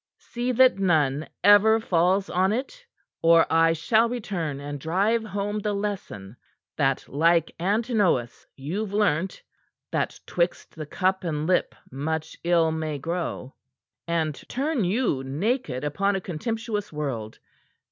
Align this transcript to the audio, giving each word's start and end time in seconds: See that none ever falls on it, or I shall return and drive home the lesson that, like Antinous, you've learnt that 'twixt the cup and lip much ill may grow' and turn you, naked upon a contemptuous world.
See 0.17 0.51
that 0.53 0.79
none 0.79 1.27
ever 1.43 1.79
falls 1.79 2.27
on 2.27 2.51
it, 2.51 2.87
or 3.21 3.45
I 3.53 3.73
shall 3.73 4.09
return 4.09 4.59
and 4.59 4.79
drive 4.79 5.23
home 5.23 5.59
the 5.59 5.73
lesson 5.73 6.37
that, 6.75 7.07
like 7.07 7.53
Antinous, 7.59 8.47
you've 8.55 8.93
learnt 8.93 9.43
that 9.91 10.19
'twixt 10.25 10.73
the 10.75 10.87
cup 10.87 11.23
and 11.23 11.45
lip 11.45 11.75
much 11.91 12.35
ill 12.43 12.71
may 12.71 12.97
grow' 12.97 13.53
and 14.07 14.33
turn 14.49 14.83
you, 14.85 15.23
naked 15.23 15.83
upon 15.83 16.15
a 16.15 16.19
contemptuous 16.21 16.91
world. 16.91 17.37